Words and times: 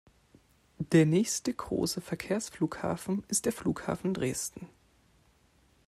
Der 0.79 1.05
nächste 1.05 1.53
große 1.53 2.01
Verkehrsflughafen 2.01 3.23
ist 3.27 3.45
der 3.45 3.51
Flughafen 3.53 4.15
Dresden. 4.15 4.67